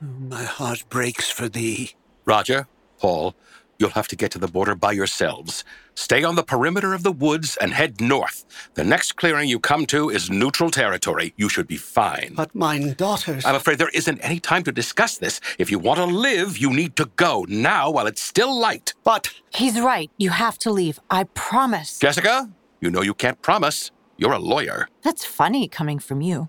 My 0.00 0.42
heart 0.42 0.82
breaks 0.88 1.30
for 1.30 1.48
thee. 1.48 1.92
Roger, 2.24 2.66
Paul, 2.98 3.36
you'll 3.78 3.90
have 3.90 4.08
to 4.08 4.16
get 4.16 4.32
to 4.32 4.40
the 4.40 4.48
border 4.48 4.74
by 4.74 4.90
yourselves. 4.90 5.62
Stay 5.94 6.24
on 6.24 6.34
the 6.34 6.42
perimeter 6.42 6.92
of 6.92 7.04
the 7.04 7.12
woods 7.12 7.56
and 7.60 7.72
head 7.72 8.00
north. 8.00 8.44
The 8.74 8.82
next 8.82 9.12
clearing 9.12 9.48
you 9.48 9.60
come 9.60 9.86
to 9.86 10.10
is 10.10 10.28
neutral 10.28 10.68
territory. 10.70 11.34
You 11.36 11.48
should 11.48 11.68
be 11.68 11.76
fine. 11.76 12.32
But 12.34 12.52
mine 12.52 12.94
daughters. 12.94 13.44
I'm 13.46 13.54
afraid 13.54 13.78
there 13.78 13.90
isn't 13.94 14.18
any 14.22 14.40
time 14.40 14.64
to 14.64 14.72
discuss 14.72 15.18
this. 15.18 15.40
If 15.56 15.70
you 15.70 15.78
want 15.78 15.98
to 15.98 16.04
live, 16.04 16.58
you 16.58 16.70
need 16.70 16.96
to 16.96 17.06
go 17.14 17.46
now 17.48 17.92
while 17.92 18.08
it's 18.08 18.22
still 18.22 18.58
light. 18.58 18.94
But. 19.04 19.32
He's 19.50 19.78
right. 19.78 20.10
You 20.18 20.30
have 20.30 20.58
to 20.58 20.72
leave. 20.72 20.98
I 21.10 21.24
promise. 21.34 22.00
Jessica, 22.00 22.50
you 22.80 22.90
know 22.90 23.02
you 23.02 23.14
can't 23.14 23.40
promise. 23.42 23.90
You're 24.16 24.32
a 24.32 24.38
lawyer. 24.38 24.88
That's 25.02 25.24
funny 25.24 25.68
coming 25.68 25.98
from 25.98 26.20
you. 26.20 26.48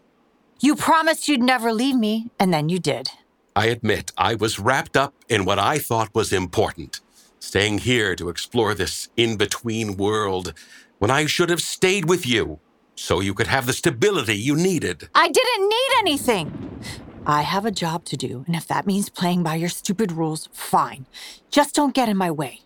You 0.59 0.75
promised 0.75 1.27
you'd 1.27 1.41
never 1.41 1.71
leave 1.71 1.95
me, 1.95 2.31
and 2.39 2.53
then 2.53 2.69
you 2.69 2.79
did. 2.79 3.09
I 3.55 3.67
admit 3.67 4.11
I 4.17 4.35
was 4.35 4.59
wrapped 4.59 4.97
up 4.97 5.13
in 5.27 5.45
what 5.45 5.59
I 5.59 5.79
thought 5.79 6.13
was 6.13 6.33
important 6.33 7.01
staying 7.39 7.79
here 7.79 8.15
to 8.15 8.29
explore 8.29 8.75
this 8.75 9.09
in 9.15 9.37
between 9.37 9.97
world 9.97 10.53
when 10.99 11.09
I 11.09 11.25
should 11.25 11.49
have 11.49 11.61
stayed 11.61 12.09
with 12.09 12.25
you 12.27 12.59
so 12.95 13.21
you 13.21 13.33
could 13.33 13.47
have 13.47 13.65
the 13.65 13.73
stability 13.73 14.35
you 14.35 14.55
needed. 14.55 15.09
I 15.15 15.29
didn't 15.29 15.69
need 15.69 15.89
anything. 15.99 16.81
I 17.25 17.43
have 17.43 17.65
a 17.65 17.71
job 17.71 18.05
to 18.05 18.17
do, 18.17 18.43
and 18.47 18.55
if 18.55 18.67
that 18.67 18.85
means 18.85 19.09
playing 19.09 19.43
by 19.43 19.55
your 19.55 19.69
stupid 19.69 20.11
rules, 20.11 20.49
fine. 20.51 21.05
Just 21.49 21.75
don't 21.75 21.93
get 21.93 22.09
in 22.09 22.17
my 22.17 22.31
way. 22.31 22.61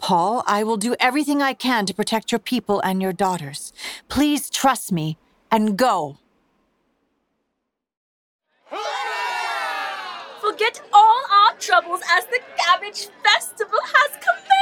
Paul, 0.00 0.42
I 0.46 0.64
will 0.64 0.76
do 0.78 0.96
everything 0.98 1.42
I 1.42 1.52
can 1.52 1.84
to 1.86 1.94
protect 1.94 2.32
your 2.32 2.38
people 2.38 2.80
and 2.80 3.02
your 3.02 3.12
daughters. 3.12 3.72
Please 4.08 4.48
trust 4.50 4.90
me 4.92 5.18
and 5.50 5.76
go. 5.76 6.16
Forget 10.40 10.80
all 10.92 11.20
our 11.30 11.54
troubles 11.58 12.00
as 12.10 12.24
the 12.26 12.40
Cabbage 12.56 13.08
Festival 13.22 13.78
has 13.84 14.10
commenced! 14.26 14.60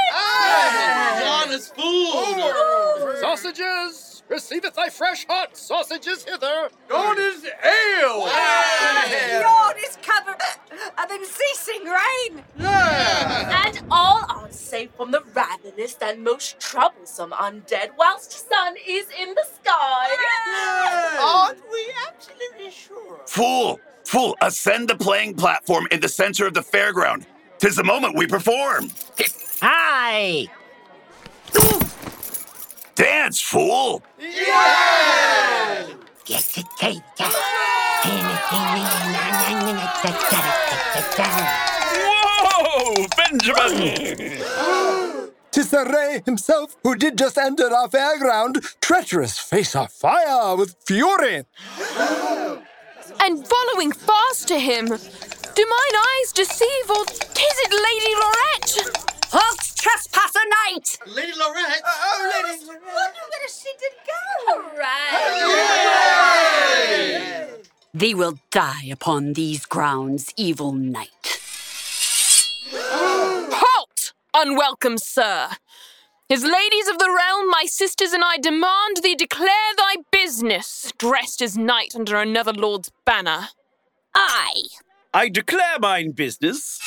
Hey, 1.75 2.11
food! 3.01 3.19
Sausages! 3.21 4.08
Receiveth 4.29 4.75
thy 4.75 4.89
fresh 4.89 5.25
hot 5.27 5.57
sausages 5.57 6.23
hither! 6.23 6.69
Gone 6.87 7.17
is 7.19 7.45
ale! 7.63 8.19
Lord 9.41 9.75
is 9.83 9.97
covered 10.03 10.39
of 10.97 11.09
unceasing 11.09 11.85
rain! 11.85 12.43
And 12.59 13.81
all 13.89 14.23
are 14.29 14.51
safe 14.51 14.91
from 14.95 15.09
the 15.09 15.23
ravenous 15.33 15.97
and 15.99 16.23
most 16.23 16.59
troublesome 16.59 17.31
undead 17.31 17.89
whilst 17.97 18.47
sun 18.47 18.75
is 18.87 19.07
in 19.19 19.33
the 19.33 19.45
sky. 19.45 20.07
Aren't 21.19 21.63
we 21.71 21.91
absolutely 22.07 22.69
sure? 22.69 23.19
Fool! 23.25 23.79
Fool! 24.05 24.37
Ascend 24.41 24.89
the 24.89 24.95
playing 24.95 25.35
platform 25.35 25.87
in 25.89 26.01
the 26.01 26.09
center 26.09 26.45
of 26.45 26.53
the 26.53 26.61
fairground. 26.61 27.25
Tis 27.57 27.77
the 27.77 27.83
moment 27.83 28.15
we 28.15 28.27
perform. 28.27 28.91
Hi! 29.61 30.47
Dance, 32.99 33.39
fool! 33.39 34.03
Yeah! 34.19 35.85
Whoa, 42.43 43.07
Benjamin! 43.15 44.17
Tis 45.51 45.71
the 45.71 45.85
Ray 45.85 46.21
himself 46.25 46.75
who 46.83 46.95
did 46.95 47.17
just 47.17 47.37
enter 47.37 47.73
our 47.73 47.87
fairground, 47.87 48.75
treacherous 48.81 49.39
face 49.39 49.75
afire 49.75 50.57
with 50.57 50.75
fury. 50.85 51.45
And 53.21 53.47
following 53.47 53.93
fast 53.93 54.49
to 54.49 54.59
him. 54.59 54.87
Do 54.87 54.91
mine 54.95 55.95
eyes 55.95 56.31
deceive, 56.33 56.89
or 56.89 57.05
tis 57.05 57.55
it 57.65 57.71
Lady 57.71 58.13
Lorette? 58.15 59.07
Halt, 59.31 59.68
trespasser 59.79 60.39
knight! 60.67 60.99
Lady 61.07 61.31
Lorette! 61.37 61.81
Uh, 61.85 61.91
oh, 61.91 62.31
Lady 62.35 62.65
Lorette! 62.65 62.83
What 62.83 62.93
are 62.93 63.13
you 63.13 63.21
going 63.31 63.45
to 63.45 63.51
sit 63.51 63.81
and 63.87 63.95
go? 64.05 64.21
Hooray! 66.75 67.63
Thee 67.93 68.13
will 68.13 68.37
die 68.51 68.87
upon 68.91 69.33
these 69.33 69.65
grounds, 69.65 70.33
evil 70.37 70.73
knight. 70.73 71.39
Halt, 72.73 74.13
unwelcome 74.33 74.97
sir! 74.97 75.49
His 76.27 76.43
ladies 76.43 76.87
of 76.87 76.99
the 76.99 77.09
realm, 77.09 77.49
my 77.49 77.63
sisters, 77.65 78.13
and 78.13 78.23
I 78.23 78.37
demand 78.37 78.97
thee 79.01 79.15
declare 79.15 79.73
thy 79.77 79.95
business, 80.11 80.91
dressed 80.97 81.41
as 81.41 81.57
knight 81.57 81.95
under 81.95 82.17
another 82.17 82.53
lord's 82.53 82.91
banner. 83.05 83.47
I. 84.13 84.63
I 85.11 85.29
declare 85.29 85.79
mine 85.79 86.11
business 86.11 86.79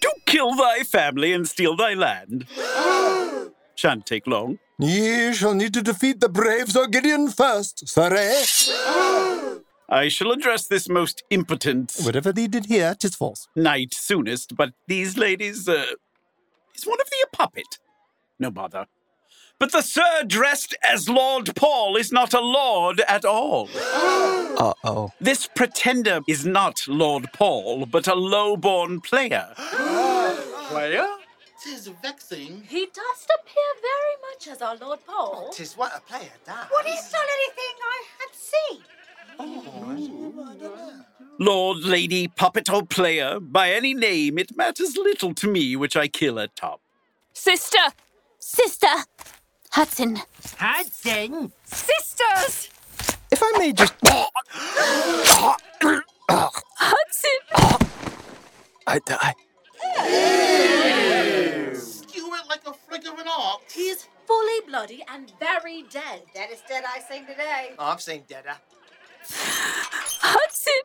to 0.00 0.14
kill 0.26 0.54
thy 0.54 0.82
family 0.82 1.32
and 1.32 1.48
steal 1.48 1.76
thy 1.76 1.94
land. 1.94 2.46
Shan't 3.74 4.06
take 4.06 4.26
long. 4.26 4.58
Ye 4.78 5.32
shall 5.32 5.54
need 5.54 5.74
to 5.74 5.82
defeat 5.82 6.20
the 6.20 6.28
brave 6.28 6.70
Sir 6.70 6.86
Gideon 6.86 7.28
first, 7.30 7.88
Sir 7.88 8.10
Ray. 8.10 8.44
I 9.88 10.08
shall 10.08 10.30
address 10.32 10.66
this 10.66 10.88
most 10.88 11.22
impotent. 11.30 11.96
Whatever 12.02 12.32
thee 12.32 12.48
did 12.48 12.66
here, 12.66 12.94
tis 12.94 13.14
false. 13.14 13.48
Knight 13.56 13.94
soonest, 13.94 14.56
but 14.56 14.72
these 14.86 15.16
ladies, 15.16 15.68
uh. 15.68 15.86
Is 16.74 16.86
one 16.86 17.00
of 17.00 17.10
thee 17.10 17.24
a 17.24 17.36
puppet? 17.36 17.78
No 18.38 18.50
bother. 18.50 18.86
But 19.58 19.72
the 19.72 19.82
sir 19.82 20.22
dressed 20.26 20.76
as 20.88 21.08
Lord 21.08 21.54
Paul 21.56 21.96
is 21.96 22.12
not 22.12 22.32
a 22.32 22.40
lord 22.40 23.00
at 23.08 23.24
all. 23.24 23.68
Uh 24.58 24.74
oh. 24.82 25.12
This 25.20 25.46
pretender 25.46 26.20
is 26.26 26.44
not 26.44 26.80
Lord 26.88 27.28
Paul, 27.32 27.86
but 27.86 28.08
a 28.08 28.14
low-born 28.16 29.00
player. 29.00 29.54
Player? 29.56 31.06
Tis 31.62 31.86
vexing. 32.02 32.64
He 32.68 32.86
does 32.86 33.26
appear 33.38 33.70
very 33.80 34.16
much 34.28 34.48
as 34.48 34.60
our 34.60 34.76
Lord 34.76 34.98
Paul. 35.06 35.50
Tis 35.52 35.76
what 35.76 35.92
a 35.96 36.00
player 36.00 36.32
does. 36.44 36.66
What 36.70 36.88
is 36.88 37.12
not 37.12 37.22
anything 37.38 37.74
I 37.84 38.02
had 38.18 38.34
seen? 38.34 38.82
Lord, 41.38 41.84
lady, 41.84 42.26
puppet, 42.26 42.68
or 42.68 42.84
player, 42.84 43.38
by 43.38 43.70
any 43.70 43.94
name, 43.94 44.38
it 44.38 44.56
matters 44.56 44.96
little 44.96 45.34
to 45.34 45.46
me 45.46 45.76
which 45.76 45.96
I 45.96 46.08
kill 46.08 46.40
at 46.40 46.56
top. 46.56 46.80
Sister! 47.32 47.78
Sister! 48.40 49.04
Hudson. 49.70 50.20
Hudson? 50.58 51.52
Sisters! 51.64 52.68
If 53.30 53.42
I 53.42 53.58
may 53.58 53.72
just. 53.72 53.94
Hudson! 56.80 57.30
I 58.86 58.98
die. 59.00 59.34
Skew 61.74 62.34
it 62.34 62.48
like 62.48 62.66
a 62.66 62.72
flick 62.72 63.06
of 63.06 63.18
an 63.18 63.28
ox. 63.28 63.72
He's 63.74 64.08
fully 64.26 64.60
bloody 64.66 65.04
and 65.08 65.32
very 65.38 65.84
dead. 65.90 66.22
Deadest 66.34 66.66
dead 66.66 66.84
I 66.86 67.00
seen 67.00 67.26
today. 67.26 67.74
Oh, 67.78 67.84
I've 67.84 68.00
seen 68.00 68.24
deader. 68.28 68.56
Hudson! 69.30 70.82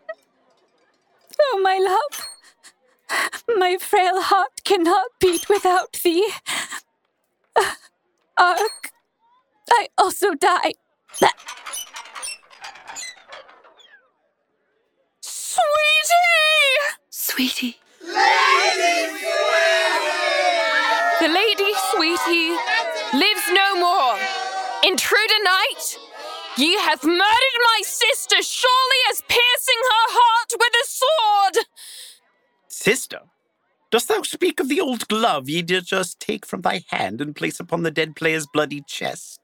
Oh, 1.42 1.60
my 1.64 1.78
love. 1.80 2.28
My 3.58 3.78
frail 3.80 4.22
heart 4.22 4.64
cannot 4.64 5.08
beat 5.20 5.48
without 5.50 5.94
thee. 6.04 6.28
Uh, 8.38 8.56
Ark, 8.60 8.92
I 9.70 9.88
also 9.98 10.34
die. 10.36 10.74
Sweetie! 15.22 15.64
Sweetie. 17.10 17.78
The 21.22 21.28
lady, 21.30 21.74
sweetie, 21.92 22.58
lives 23.14 23.48
no 23.54 23.76
more. 23.80 24.18
Intruder 24.84 25.44
knight, 25.44 25.98
ye 26.58 26.76
hath 26.80 27.04
murdered 27.04 27.20
my 27.20 27.82
sister 27.84 28.42
surely 28.42 29.00
as 29.12 29.22
piercing 29.28 29.82
her 29.92 30.08
heart 30.10 30.54
with 30.60 30.74
a 30.84 30.86
sword. 30.88 31.66
Sister, 32.68 33.20
dost 33.94 34.08
thou 34.08 34.24
speak 34.24 34.60
of 34.60 34.70
the 34.70 34.82
old 34.82 35.08
glove 35.08 35.48
ye 35.48 35.62
did 35.62 35.86
just 35.86 36.20
take 36.20 36.48
from 36.48 36.62
thy 36.62 36.84
hand 36.88 37.22
and 37.22 37.36
place 37.36 37.60
upon 37.60 37.84
the 37.84 37.92
dead 37.92 38.16
player's 38.16 38.48
bloody 38.48 38.82
chest? 38.88 39.40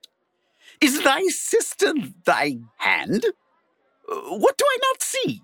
Is 0.81 1.03
thy 1.03 1.21
sister 1.25 1.93
thy 2.25 2.57
hand? 2.77 3.27
What 4.07 4.57
do 4.57 4.65
I 4.67 4.77
not 4.81 5.03
see? 5.03 5.43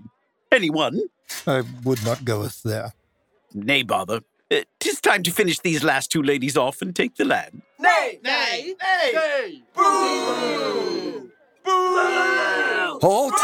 Anyone? 0.51 1.01
I 1.45 1.61
would 1.83 2.03
not 2.03 2.25
goeth 2.25 2.63
there. 2.63 2.93
Nay, 3.53 3.83
bother. 3.83 4.21
Uh, 4.49 4.61
Tis 4.79 4.99
time 4.99 5.21
to 5.21 5.31
finish 5.31 5.59
these 5.59 5.83
last 5.83 6.11
two 6.11 6.23
ladies 6.23 6.57
off 6.57 6.81
and 6.81 6.95
take 6.95 7.15
the 7.15 7.25
land. 7.25 7.61
Nay! 7.77 8.19
Nay! 8.23 8.73
Nay! 8.81 9.61
Boo! 9.75 11.29
Boo! 11.63 12.99
Halt! 13.03 13.35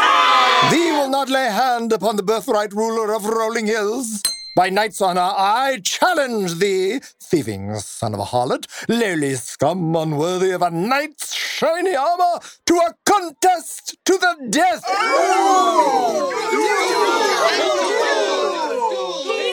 Thee 0.72 0.90
will 0.90 1.08
not 1.08 1.28
lay 1.28 1.50
hand 1.50 1.92
upon 1.92 2.16
the 2.16 2.24
birthright 2.24 2.72
ruler 2.72 3.14
of 3.14 3.26
Rolling 3.26 3.66
Hills. 3.66 4.24
By 4.54 4.68
knight's 4.68 5.00
honor, 5.00 5.32
I 5.34 5.80
challenge 5.82 6.56
thee, 6.56 7.00
thieving 7.18 7.74
son 7.78 8.12
of 8.12 8.20
a 8.20 8.24
harlot, 8.24 8.66
lowly 8.86 9.34
scum 9.36 9.96
unworthy 9.96 10.50
of 10.50 10.60
a 10.60 10.70
knight's 10.70 11.34
shiny 11.34 11.96
armor, 11.96 12.38
to 12.66 12.74
a 12.74 12.92
contest 13.06 13.96
to 14.04 14.18
the 14.18 14.36
death! 14.50 14.84
He 14.84 14.92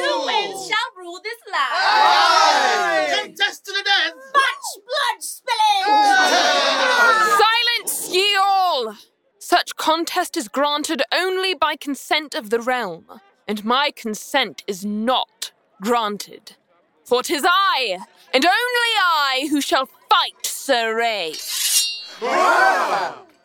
who 0.01 0.25
wins 0.25 0.67
shall 0.67 0.91
rule 0.97 1.21
this 1.23 1.39
land. 1.49 3.37
Contest 3.37 3.65
to 3.67 3.71
the 3.71 3.83
death! 3.85 4.15
Much 4.33 4.65
blood 4.83 5.23
spilling! 5.23 5.85
Silence, 7.39 8.09
ye 8.13 8.35
all! 8.35 8.97
Such 9.39 9.77
contest 9.77 10.35
is 10.35 10.49
granted 10.49 11.01
only 11.13 11.53
by 11.53 11.77
consent 11.77 12.35
of 12.35 12.49
the 12.49 12.59
realm, 12.59 13.21
and 13.49 13.65
my 13.65 13.89
consent 13.89 14.63
is 14.67 14.85
not 14.85 15.51
granted. 15.81 16.55
For 17.03 17.23
'tis 17.23 17.43
I, 17.43 17.97
and 18.31 18.45
only 18.45 18.93
I, 19.01 19.47
who 19.49 19.59
shall 19.59 19.87
fight 19.87 20.45
Sir 20.45 20.95
Ray. 20.95 21.33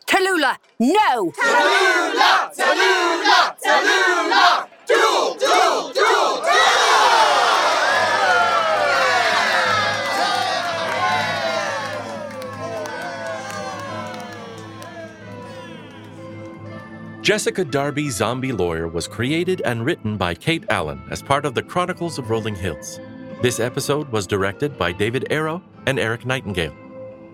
Tallulah, 0.05 0.57
no! 0.79 1.31
Tallulah! 1.31 2.53
Tallulah! 2.55 3.55
Tallulah! 3.65 4.67
Duel! 4.85 5.33
Duel! 5.33 5.93
Duel! 5.93 6.84
Jessica 17.25 17.65
Darby 17.65 18.11
Zombie 18.11 18.51
Lawyer 18.51 18.87
was 18.87 19.07
created 19.07 19.63
and 19.65 19.83
written 19.83 20.15
by 20.15 20.35
Kate 20.35 20.63
Allen 20.69 21.01
as 21.09 21.23
part 21.23 21.43
of 21.43 21.55
the 21.55 21.63
Chronicles 21.63 22.19
of 22.19 22.29
Rolling 22.29 22.53
Hills. 22.53 22.99
This 23.41 23.59
episode 23.59 24.07
was 24.11 24.27
directed 24.27 24.77
by 24.77 24.91
David 24.91 25.25
Arrow 25.31 25.63
and 25.87 25.97
Eric 25.97 26.23
Nightingale. 26.27 26.75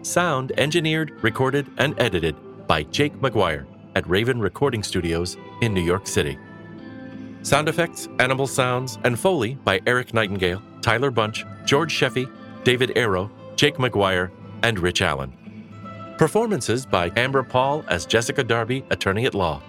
Sound 0.01 0.53
engineered, 0.57 1.11
recorded, 1.21 1.69
and 1.77 1.93
edited 1.99 2.37
by 2.67 2.83
Jake 2.83 3.13
McGuire 3.15 3.65
at 3.95 4.07
Raven 4.07 4.39
Recording 4.39 4.81
Studios 4.81 5.35
in 5.61 5.73
New 5.73 5.83
York 5.83 6.07
City. 6.07 6.39
Sound 7.43 7.67
effects, 7.67 8.07
animal 8.19 8.47
sounds, 8.47 8.97
and 9.03 9.19
Foley 9.19 9.55
by 9.55 9.81
Eric 9.85 10.13
Nightingale, 10.13 10.61
Tyler 10.81 11.11
Bunch, 11.11 11.43
George 11.65 11.93
Sheffey, 11.93 12.31
David 12.63 12.93
Arrow, 12.95 13.29
Jake 13.57 13.75
McGuire, 13.75 14.31
and 14.63 14.79
Rich 14.79 15.01
Allen. 15.01 15.33
Performances 16.17 16.85
by 16.85 17.11
Amber 17.17 17.43
Paul 17.43 17.83
as 17.89 18.05
Jessica 18.05 18.41
Darby, 18.41 18.85
attorney 18.89 19.25
at 19.25 19.33
law, 19.33 19.61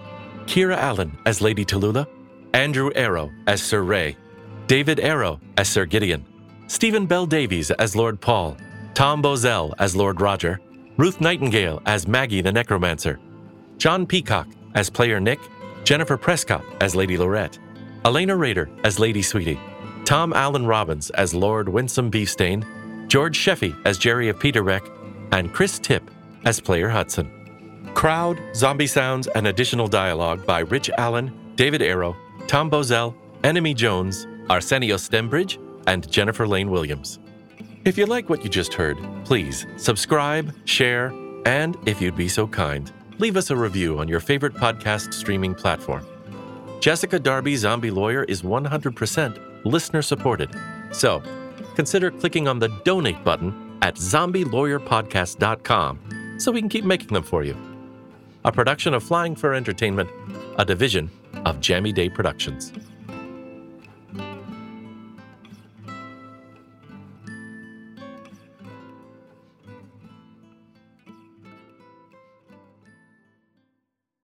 Kiera 0.45 0.77
Allen 0.77 1.17
as 1.25 1.41
Lady 1.41 1.65
Tallulah, 1.65 2.07
Andrew 2.53 2.91
Arrow 2.95 3.31
as 3.47 3.61
Sir 3.61 3.81
Ray, 3.81 4.15
David 4.67 4.99
Arrow 4.99 5.39
as 5.57 5.67
Sir 5.69 5.85
Gideon, 5.85 6.25
Stephen 6.67 7.05
Bel 7.05 7.25
Davies 7.25 7.71
as 7.71 7.95
Lord 7.95 8.19
Paul, 8.21 8.57
Tom 8.93 9.21
Bozell 9.21 9.73
as 9.79 9.95
Lord 9.95 10.21
Roger, 10.21 10.59
Ruth 10.97 11.19
Nightingale 11.19 11.81
as 11.85 12.07
Maggie 12.07 12.41
the 12.41 12.51
Necromancer, 12.51 13.19
Jon 13.77 14.05
Peacock 14.05 14.47
as 14.75 14.89
player 14.89 15.19
Nick, 15.19 15.39
Jennifer 15.83 16.17
Prescott 16.17 16.63
as 16.81 16.95
Lady 16.95 17.17
Lorette, 17.17 17.57
Alana 18.05 18.37
Rader 18.37 18.69
as 18.83 18.99
Lady 18.99 19.21
Sweetie, 19.21 19.59
Tom 20.05 20.33
Alan 20.33 20.65
Robbins 20.65 21.09
as 21.11 21.33
Lord 21.33 21.67
Winsome 21.67 22.09
Beefstain, 22.09 22.65
George 23.07 23.37
Sheffey 23.37 23.75
as 23.85 23.97
Jerry 23.97 24.29
of 24.29 24.37
Peterbeck, 24.39 24.89
and 25.31 25.53
Chris 25.53 25.79
Tipp 25.79 26.09
as 26.45 26.59
player 26.59 26.89
Hudson. 26.89 27.42
Crowd, 27.93 28.41
zombie 28.55 28.87
sounds, 28.87 29.27
and 29.27 29.47
additional 29.47 29.87
dialogue 29.87 30.45
by 30.45 30.59
Rich 30.59 30.89
Allen, 30.97 31.31
David 31.55 31.81
Arrow, 31.81 32.15
Tom 32.47 32.69
Bozell, 32.69 33.15
Enemy 33.43 33.73
Jones, 33.73 34.27
Arsenio 34.49 34.97
Stembridge, 34.97 35.57
and 35.87 36.09
Jennifer 36.11 36.45
Lane 36.47 36.71
Williams. 36.71 37.19
If 37.85 37.97
you 37.97 38.05
like 38.05 38.29
what 38.29 38.43
you 38.43 38.49
just 38.49 38.73
heard, 38.73 38.97
please 39.25 39.65
subscribe, 39.77 40.53
share, 40.65 41.13
and 41.45 41.77
if 41.85 42.01
you'd 42.01 42.15
be 42.15 42.29
so 42.29 42.47
kind, 42.47 42.91
leave 43.19 43.37
us 43.37 43.51
a 43.51 43.55
review 43.55 43.99
on 43.99 44.07
your 44.07 44.19
favorite 44.19 44.53
podcast 44.53 45.13
streaming 45.13 45.53
platform. 45.53 46.05
Jessica 46.79 47.19
Darby 47.19 47.55
Zombie 47.55 47.91
Lawyer 47.91 48.23
is 48.25 48.41
100% 48.41 49.65
listener 49.65 50.01
supported. 50.01 50.49
So 50.91 51.21
consider 51.75 52.09
clicking 52.11 52.47
on 52.47 52.59
the 52.59 52.69
donate 52.83 53.23
button 53.23 53.77
at 53.81 53.95
zombielawyerpodcast.com 53.95 55.99
so 56.39 56.51
we 56.51 56.59
can 56.59 56.69
keep 56.69 56.85
making 56.85 57.09
them 57.09 57.23
for 57.23 57.43
you. 57.43 57.55
A 58.45 58.51
production 58.51 58.93
of 58.93 59.03
Flying 59.03 59.37
Fur 59.37 59.53
Entertainment, 59.53 60.09
a 60.57 60.65
division 60.65 61.09
of 61.45 61.61
Jammy 61.61 61.93
Day 61.93 62.09
Productions. 62.09 62.73